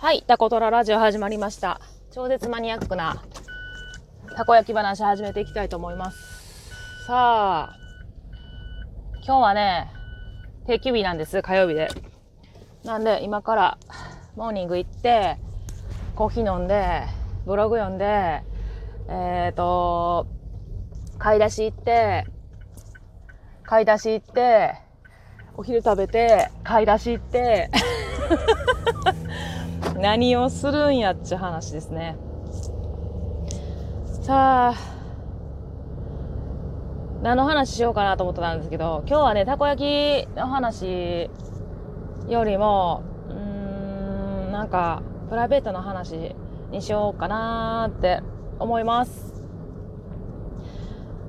[0.00, 1.78] はい、タコトララジオ始まりました。
[2.10, 3.22] 超絶マニアックな
[4.34, 7.04] たこ焼き話始めていきたいと思います。
[7.06, 7.78] さあ、
[9.16, 9.92] 今日はね、
[10.66, 11.88] 定休日なんです、火曜日で。
[12.82, 13.78] なんで、今から
[14.36, 15.36] モーニング行って、
[16.14, 17.02] コーヒー飲んで、
[17.44, 18.42] ブログ読んで、
[19.06, 20.26] えっ、ー、と、
[21.18, 22.24] 買い出し行って、
[23.64, 24.76] 買い出し行って、
[25.58, 27.68] お昼食べて、買い出し行って、
[30.00, 32.16] 何をするんやっちゅう話ですね。
[34.22, 34.74] さあ、
[37.22, 41.28] 何の話しようかなと思ってたんですけど、今日はね、たこ焼きの話
[42.28, 46.34] よりも、うーん、なんか、プライベートの話
[46.70, 48.22] にしようかなって
[48.58, 49.44] 思います。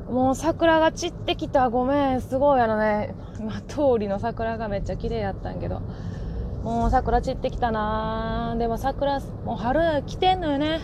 [0.10, 1.70] もう桜が散ってきた。
[1.70, 2.22] ごめん。
[2.22, 5.82] すごいあのね、今通りの桜がめっちゃ綺麗やったんけど。
[6.64, 10.80] もう桜散ってきたなでも桜、もう春来てんのよね。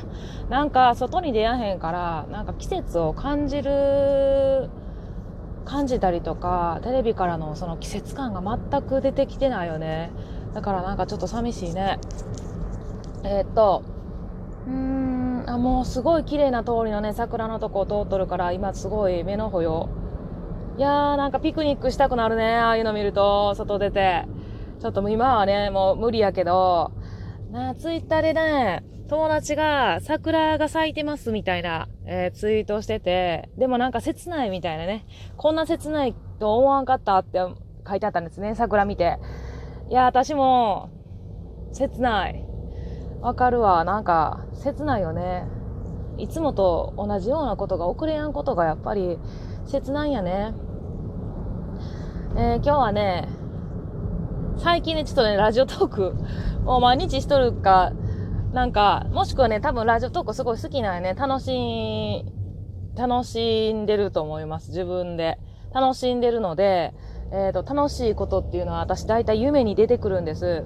[0.50, 4.70] なんか外に出やへんから、なんか季節を感じる、
[5.66, 10.12] 感じたりとか、テレビからのその季節感が全く出てきてないよね。
[10.56, 12.00] だからなんかちょっと寂しいね。
[13.24, 13.84] えー、っと、
[14.66, 19.90] うーん、あ、もうすごい綺麗な通りのね、桜のとこを通っとるから、今すごい目の保養。
[20.80, 24.26] いやーなんかピクニックしたくなるね、ああいうの見ると、外出て。
[24.80, 26.92] ちょっともう今はね、もう無理やけど、
[27.52, 35.06] なツイッターでね、友達が桜が咲いてますみたいな、えー、ツイートしてて、でもなんか切ないみたいなね、
[35.38, 37.40] こんな切ないと思わんかったって
[37.88, 39.18] 書いてあったんですね、桜見て。
[39.90, 40.90] いや、私も、
[41.72, 42.46] 切ない。
[43.22, 43.84] わかるわ。
[43.86, 45.46] なんか、切ないよね。
[46.18, 49.20] いつもと同じようなことが遅れやんことがやっぱり
[49.68, 50.54] 切ないんやね。
[52.36, 53.30] えー、今日はね、
[54.58, 56.16] 最近ね、ちょっとね、ラジオトーク、
[56.64, 57.92] もう毎日しとるか、
[58.54, 61.14] なんか、もしくはね、多分ラジオトークすごい好きなんやね。
[61.14, 62.26] 楽し、
[62.96, 64.70] 楽しんでると思います。
[64.70, 65.38] 自分で。
[65.74, 66.94] 楽しんでるので、
[67.32, 70.66] えっ、ー、と、楽しいことっていうのは私大体夢に出てくるんです。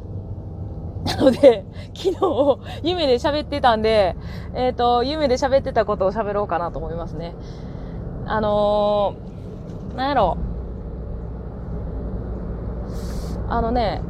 [1.05, 4.16] なので、 昨日、夢で喋ってたんで、
[4.53, 7.35] えっ、ー、と、夢で喋ってたことを喋ろうかなと思いますね。
[8.25, 10.50] あのー、なんやろう。
[13.51, 14.01] あのね、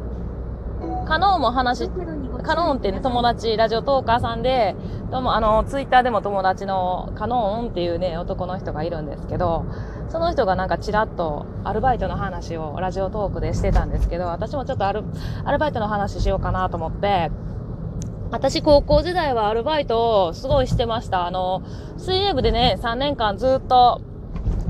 [1.04, 1.90] カノンも話、
[2.44, 4.76] カノンってね、友達、ラジオトーカーさんで、
[5.10, 9.66] どうも、あの、ツイッターでも友達のカノンっていうね、男の人がいるんですけど、
[10.10, 15.02] その人がなんかちらっとアルバイトの話をラジオトークでしてたんですけど、私もちょっとアル、
[15.44, 17.32] アルバイトの話しようかなと思って、
[18.30, 21.26] 私高校時代はアルバイトをすごいしてました。
[21.26, 21.62] あの、
[21.98, 24.00] 水泳部でね、3年間ずっと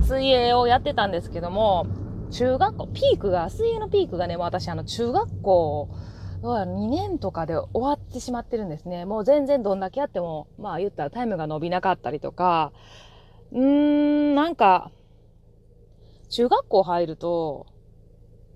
[0.00, 1.86] 水泳をやってたんですけども、
[2.32, 5.88] 中学校、ピークが、水泳のピークがね、もう私あの中学校、
[6.42, 9.04] 2年とかで終わってしまってるんですね。
[9.04, 12.72] もう全然どんだけやっても、まあ言ったらタイムが伸びなかったりとか、
[13.52, 14.90] うーん、なんか、
[16.30, 17.66] 中学校入ると、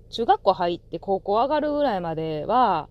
[0.09, 2.89] 中学校入って高校上がるぐらいまでは、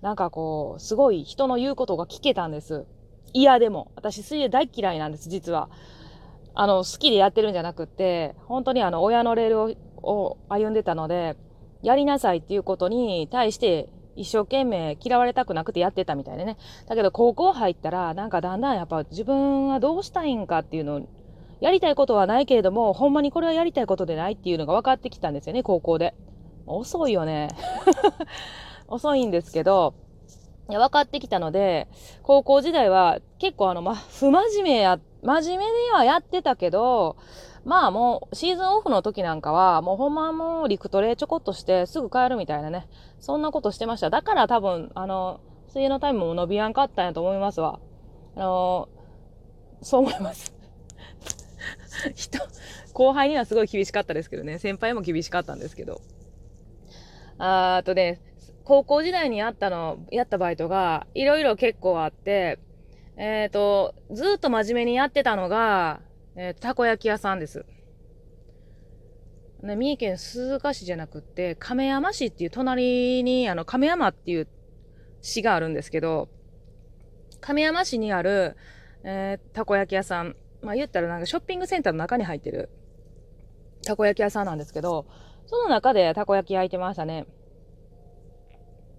[0.00, 2.86] なんかこう、すごい人の言うことが聞けたんです。
[3.34, 3.92] 嫌でも。
[3.96, 5.68] 私水泳大嫌いなんです、実は。
[6.54, 11.36] あの、好きでやってるんじゃなくて、本当にあの、親のレールをを歩んでたので、
[11.82, 16.56] やりなさいっていうことに対して一生懸命嫌われたくなくてやってたみたいでね。
[16.86, 21.08] だけど高校入ったら、なんかだんだんやっぱ自分はどうしたいんかっていうのを、
[21.60, 26.14] やりたいことはないけれども、ほんまにこれはやりたいことでないっていうのが分かってきたんですよね、高校で。
[26.66, 27.48] 遅いよね。
[28.88, 29.94] 遅いんですけど、
[30.68, 31.88] いや、分かってきたので、
[32.22, 37.16] 高校時代は結構あの、ま、不真面目や、真面目にはやってたけど、
[37.64, 42.88] まあもうシーズンオフの時なんかはもうほんまもう陸トレちょこっとしてすぐ帰るみたいなね。
[43.20, 44.10] そんなことしてました。
[44.10, 47.78] だから多分、あの、水泳のタイムも伸びやんかったんやと思いますわ。
[48.34, 48.88] あの、
[49.80, 50.52] そう思います。
[52.14, 52.38] 人、
[52.92, 54.58] 後輩にはすごい厳しかったですけどね。
[54.58, 56.00] 先輩も厳しかったんですけど。
[57.38, 58.20] ああとね、
[58.64, 62.58] 高校時代にやったの、やったバイトが、いろいろ結構あって、
[63.16, 66.00] えっ、ー、と、ずっと真面目にやってたのが、
[66.36, 67.64] えー、たこ焼き屋さんです。
[69.62, 74.48] ね、三重県鈴鹿市じゃなくって、亀山市っていう隣に、あの、亀山っていう
[75.20, 76.28] 市があるんですけど、
[77.40, 78.56] 亀山市にある、
[79.04, 82.70] えー、たこ焼き屋さん、まあ言ったらなんかショッピングセンターの中に入ってる
[83.84, 85.06] たこ焼き屋さんなんですけど、
[85.46, 87.26] その中でたこ焼き焼いてましたね。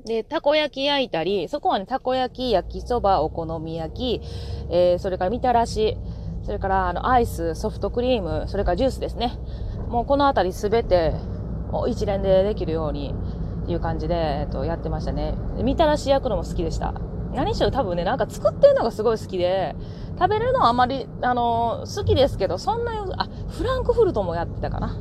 [0.05, 4.21] で、たこ焼き焼いたり、そこはね、たこ焼き、焼きそば、お好み焼き、
[4.69, 5.97] えー、それからみたらし、
[6.43, 9.37] それからあのアイス、ソフトクリーム、それからジュースですね。
[9.87, 11.13] もうこのあたりすべて
[11.87, 13.15] 一連でできるように
[13.63, 15.35] っていう感じで、えっと、やってましたね。
[15.63, 16.93] みたらし焼くのも好きでした。
[17.33, 19.75] 何しろ多分ね、なんか作ってるのがすごい好きで、
[20.19, 24.95] 食べれるのはあまり、あの、好きですけど、そんな、あ、フランクフルトもやってたかな。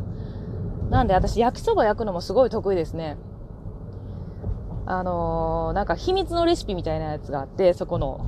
[0.91, 3.19] なんで私、焼きそば焼くのもすごい得意ですね。
[4.87, 8.27] あのー、なんか秘密のレシピみたいなやつがあって、そこの、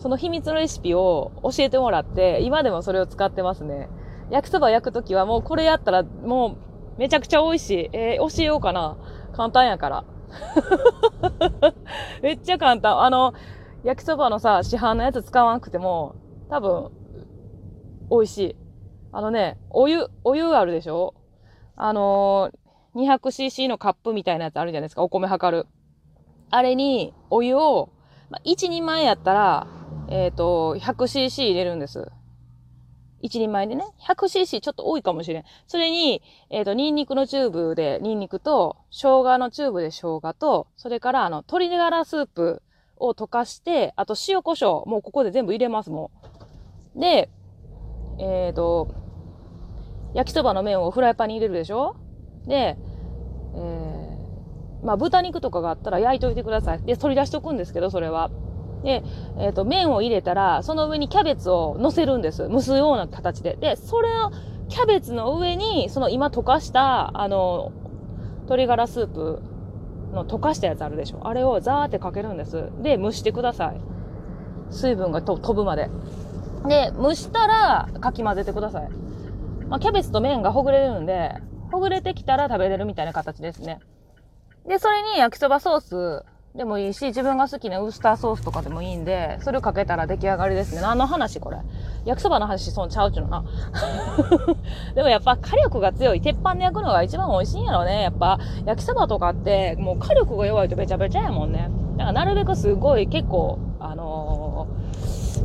[0.00, 3.88] その秘密のレシピを教えてもらって、今でもそれを使ってますね。
[4.30, 6.56] 焼きそば焼くときはもうこれやったらも
[6.96, 7.90] うめちゃくちゃ美味しい。
[7.92, 8.96] えー、教えようかな。
[9.34, 10.04] 簡単やから。
[12.22, 13.00] めっちゃ簡単。
[13.02, 13.34] あの、
[13.84, 16.14] 焼きそばのさ、市販のやつ使わなくても、
[16.48, 16.90] 多分、
[18.10, 18.56] 美味しい。
[19.12, 21.14] あのね、お湯、お湯あるでしょ？
[21.76, 25.02] あのー、200cc のカップみたいなやつあるじゃないですか。
[25.02, 25.66] お米測る。
[26.50, 27.90] あれに、お湯を、
[28.30, 29.66] まあ、1人前やったら、
[30.10, 32.10] えっ、ー、と、100cc 入れるんです。
[33.22, 35.44] 一人前でね、100cc ちょっと多いかもしれん。
[35.66, 42.62] それに、えっ、ー、と、ニンニクのチューブでニンニクと、生姜のチューブで生姜と、それからあの、鶏ガラスープ
[42.96, 46.10] を溶かして、あと塩胡椒、もうここで全部入れます、も
[46.96, 47.00] う。
[47.00, 47.30] で、
[48.18, 48.88] えっ、ー、と、
[50.14, 51.94] 焼きそばの麺をフライパンに入れるでしょ？
[52.46, 52.76] で、
[53.54, 56.82] えー、まあ、豚肉とかがあったら焼いといてください。
[56.82, 58.30] で、取り出しとくんですけど、それは。
[58.82, 59.02] で、
[59.38, 62.48] えっ、ー、と、麺を入れたら、その上にキャベツを乗せるんです。
[62.48, 63.56] 蒸すような形で。
[63.56, 64.30] で、それを、
[64.68, 67.72] キャベツの上に、その今溶かした、あの、
[68.42, 69.42] 鶏ガラスープ
[70.12, 71.26] の溶かしたやつあるでしょ。
[71.26, 72.70] あれをザーってかけるんです。
[72.82, 73.80] で、蒸してください。
[74.70, 75.90] 水分が飛ぶまで。
[76.66, 78.88] で、蒸したら、かき混ぜてください。
[79.68, 81.34] まあ、キャベツと麺がほぐれるんで、
[81.70, 83.80] ほぐれてきたら食べれるみたいな形ですね。
[84.66, 86.24] で、それに焼きそばソース、
[86.54, 90.80] でもいいし、自分が好きなウスターソースとかでもいいんで、それをかけたら出来上がりですね。
[90.80, 91.58] 何の話これ？
[92.04, 93.44] 焼きそばの話そんちゃうちゅうのな。
[94.96, 96.20] でもやっぱ火力が強い。
[96.20, 98.02] 鉄板で焼くのが一番美味しいんやろね。
[98.02, 101.70] やっぱ焼きそばとかってもう火力が弱いとべちゃべちゃやもんね。
[101.96, 104.66] だからなるべくすごい結構、あの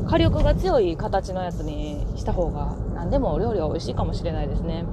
[0.06, 4.86] ー、火力が強い形のやつにした方が何でもお料理は美味しいかもしれないですね。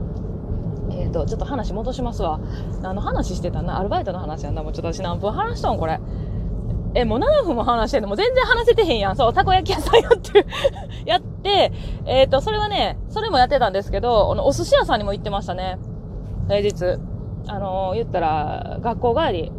[0.98, 2.40] えっ、ー、と、ちょっと話戻しますわ。
[2.82, 4.62] 何の話してたなアルバイトの話やんな。
[4.62, 6.00] もうちょっと私何分話したんこれ。
[6.94, 8.08] え、もう7分も話してんの？
[8.08, 9.16] もう全然話せてへんやん。
[9.16, 10.46] そう、たこ焼き屋さんやって
[11.06, 11.72] やって、
[12.04, 15.78] えっ、ー、と、それはね、それもやってたんですけど、あの、お寿司屋さんにも行ってましたね。
[16.48, 17.00] 平日。
[17.48, 19.52] あの、言ったら、学校帰り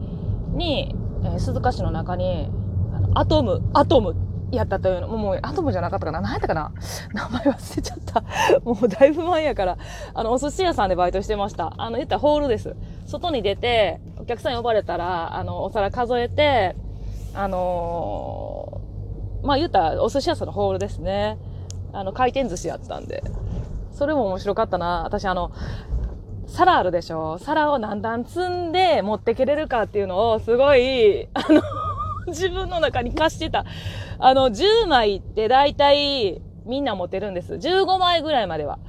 [0.54, 2.50] に、えー、鈴鹿市の中に、
[2.96, 4.16] あの、アトム、アトム
[4.56, 6.22] やったというのも、もうアトムじゃなかったかな？
[6.22, 6.72] 何やったかな？
[7.14, 8.24] 名前忘れちゃった。
[8.64, 9.78] もうだいぶ前やから、
[10.14, 11.74] あの、お寿司屋さんでバイトしてました。
[11.78, 12.76] あの、言ったらホールです。
[13.06, 16.76] 外に出て、お客さん呼ばれたら、あの、お皿数えて、
[17.36, 21.38] あのー、まあ言ったらお寿司屋さんのホールですね。
[21.92, 23.24] あの、回転寿司やったんで。
[23.92, 25.04] それも面白かったな。
[25.04, 25.52] 私あの、
[26.48, 27.38] 皿あるでしょ？
[27.40, 31.62] 皿を何段積んで持ってけれるかっていうのをすごい、あの
[32.28, 33.66] 自分の中に貸してた。
[34.20, 37.54] あの、10枚って大体みんな持てるんです。
[37.56, 38.80] 15枚ぐらいまでは。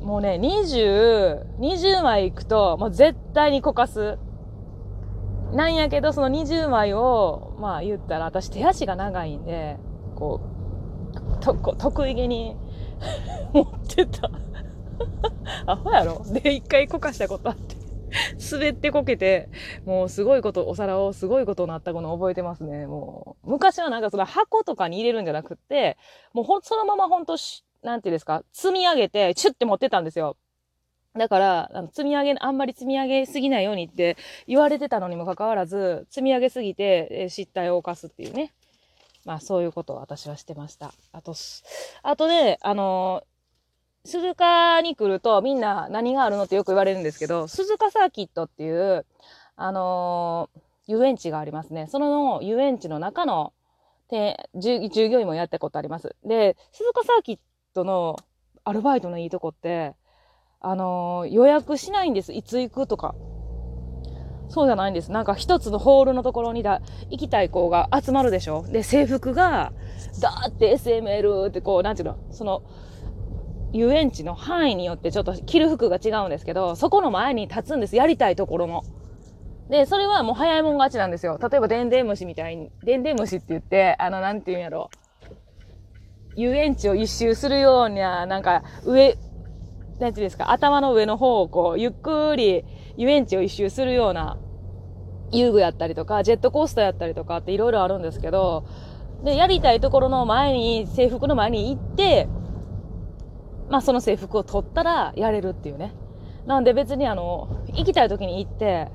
[0.00, 4.18] もうね、20、20枚いくと、もう絶対にこかす。
[5.52, 9.76] なんやけど、その20枚を、まあ言ったら、私手足が長いんで、
[10.14, 12.56] こう、と、こ得意げに
[13.52, 14.30] 持ってた。
[15.66, 17.77] アホやろで、一回こかしたことあって。
[18.52, 19.48] 滑ってこけて、
[19.84, 22.86] もうすごいこと、お皿をすごいことになったこの覚えてますね。
[22.86, 25.96] もう、昔はなんかその箱とかに入れるんじゃなくって、
[26.32, 30.36] もうほん、そのままほんとし、なんていうんですか、積み上げて、チュッて持ってたんですよ。
[31.16, 38.52] だから、あの積み上げ、あんまり積み上げすぎないようにって言われてたのにもかかわらず、積み上げすぎて、え失態を犯すっていうね。
[39.24, 40.94] まあそういうことを私はしてました。
[41.12, 41.34] あと、
[42.02, 43.24] あとね、あの
[44.08, 49.04] 鈴鹿に来るとみんな何があるのってよく言われるんですけど、鈴鹿サーキットっていう、
[49.56, 51.88] あのー、遊園地がありますね。
[51.90, 53.52] その遊園地の中の
[54.54, 56.16] 従業員もやったことあります。
[56.24, 57.38] で、鈴鹿サーキッ
[57.74, 58.16] トの
[58.64, 59.94] アルバイトのいいとこって、
[60.60, 62.32] あのー、予約しないんです。
[62.32, 63.14] いつ行くとか。
[64.48, 65.12] そうじゃないんです。
[65.12, 69.74] なんか一つのホールのところにだ行きたい子が集まるでしょで、制服が、
[70.22, 72.62] だーって SML ってこう、なんていうの、その、
[73.72, 77.96] 遊園地の範囲によってちょっと着る服が違うんですけど、そこの前に立つんです。
[77.96, 78.82] やりたいところの。
[79.68, 81.38] で、それはもう早いもん勝ちなんですよ。
[81.40, 84.90] 例えば、でんでん虫みたいに、でんでん虫って言って、あの、なんて言うんやろ。
[86.36, 89.18] 遊園地を一周するような、なんか、上、
[89.98, 92.64] なんていうんですか、頭の上の方をこう、ゆっくり
[92.96, 94.38] 遊園地を一周するような
[95.32, 98.64] 遊具やったりとか、ジェットコースターやったりとかっていろいろあるんですけど、
[99.24, 102.28] で、やりたいところの前に、制服の前に行って、
[103.70, 105.92] まあその制服を取ったらやれるっていうね。
[106.46, 108.88] なんで別にあの、行きたい時に行って、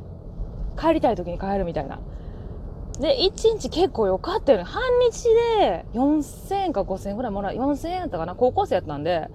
[0.79, 1.99] 帰りたい時に帰るみたいな。
[2.99, 4.63] で、1日結構良かったよね。
[4.63, 5.23] 半日
[5.59, 7.53] で4000円か5000円ぐらいもらう。
[7.53, 9.29] 4000円やったかな高校生やったんで、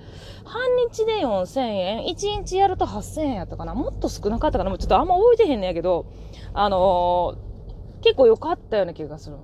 [0.44, 6.06] 半日で4000円、1日やると8000円やったかなもっと少なかったかなもうちょっとあんま覚えてへんねやけど、
[6.54, 9.36] あのー、結構良かったような気がする。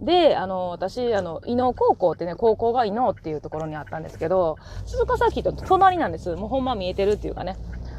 [0.00, 6.34] で、あの、私、あの、伊能高校ってね、高校が伊能っていうところにあったんですけど、鈴鹿サーキット隣なんです。
[6.36, 7.56] もうほんま見えてるっていうかね、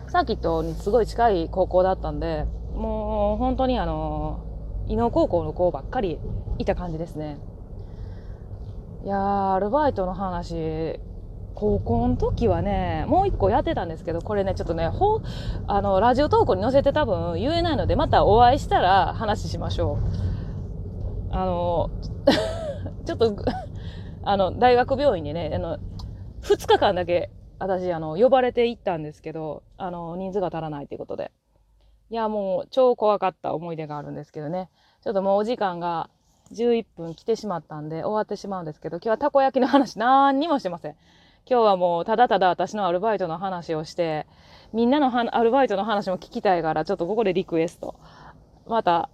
[0.07, 4.39] サーキットにすごい近い高校だったんで、もう本当にあの、
[4.87, 6.19] 伊能高校の子ばっかり
[6.59, 7.39] いた感じですね。
[9.03, 10.99] いやー、アルバイトの話、
[11.55, 15.21] 高校の時はね、もう一個やってたんですけど、これね、ちょっとね、ほ
[15.65, 19.97] あの、ラジオ投稿に載せて多分言えないので、またお会いしたら話しましょ
[20.33, 20.36] う。
[21.37, 21.91] あの、
[23.05, 23.35] ちょっと、
[24.23, 25.77] あの、大学病院にね、あの、
[26.41, 27.29] 2日間だけ、
[27.59, 31.31] 私、あの、呼ばれて行ったんですけど、あの、人数が足らないということで。
[32.09, 34.71] いや、もう超怖かった思い出があるんですけどね。
[35.03, 36.09] ちょっともうお時間が
[36.53, 40.95] 11分来てしまったんで終わってしまうんですけど、今日はたこ焼きの話何にもしてません。
[41.47, 44.25] 今日はもうただただ私のアルバイトの話をして、
[44.73, 47.93] みんなのアルバイトの話も聞きたいから、ちょっとここでリクエスト。
[48.65, 49.11] また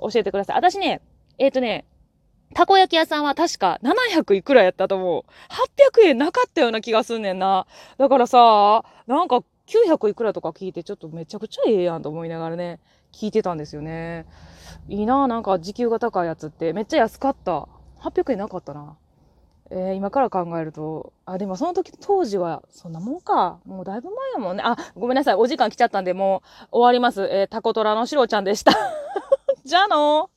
[0.00, 0.56] 教えてください。
[0.56, 1.02] 私ね、
[1.38, 1.84] えっ、ー、とね、
[2.54, 5.24] たこ焼き屋さんは確か700いくらやったと思う。
[6.00, 7.66] 800円なかったような気がすんねんな。
[7.98, 12.80] だからさ、なんか900いくらとか聞いてちょっとめちゃくちゃええやんと思いながらね、
[13.12, 14.26] 聞いてたんですよね。
[14.88, 17.68] いいななんか時給が高いやつってめっちゃ安かった。
[18.00, 18.96] 800円なかったな。
[19.70, 23.58] えー、今から考えると、あ、でもその時当時はそんなもんか。
[23.66, 24.62] もうだいぶ前やもんね。
[24.64, 25.34] あ、ごめんなさい。
[25.34, 27.28] お時間来ちゃったんで、もう終わります。
[27.30, 28.72] えー、タコトラのシロちゃんでした。
[29.64, 30.35] じゃあのー